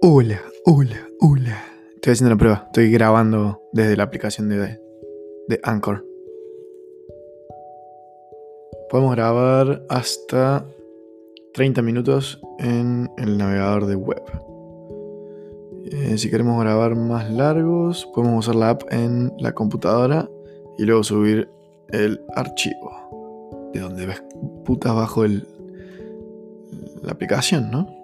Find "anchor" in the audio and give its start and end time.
5.64-6.06